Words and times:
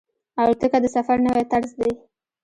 الوتکه 0.39 0.77
د 0.83 0.87
سفر 0.95 1.17
نوی 1.25 1.43
طرز 1.51 1.71
دی. 1.79 1.91